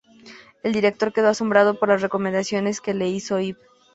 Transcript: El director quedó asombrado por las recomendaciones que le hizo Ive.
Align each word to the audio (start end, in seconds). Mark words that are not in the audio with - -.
El 0.63 0.73
director 0.73 1.13
quedó 1.13 1.27
asombrado 1.27 1.77
por 1.77 1.89
las 1.89 2.01
recomendaciones 2.01 2.81
que 2.81 2.95
le 2.95 3.07
hizo 3.07 3.39
Ive. 3.39 3.59